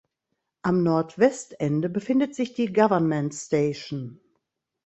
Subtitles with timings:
[0.63, 4.19] Am Nordwestende befindet sich die "Government Station".